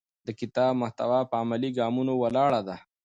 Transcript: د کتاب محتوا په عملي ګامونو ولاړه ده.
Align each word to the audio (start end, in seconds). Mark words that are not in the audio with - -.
د 0.27 0.29
کتاب 0.39 0.71
محتوا 0.81 1.19
په 1.29 1.35
عملي 1.41 1.69
ګامونو 1.79 2.13
ولاړه 2.21 2.61
ده. 2.67 2.77